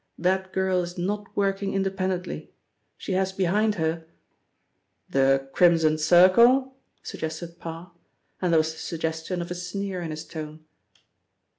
[0.17, 2.51] That girl is not working independently.
[2.97, 4.07] She has behind her"
[5.11, 7.91] "The Crimson Circle?" suggested Parr,
[8.41, 10.65] and there was the suggestion of a sneer in his tone.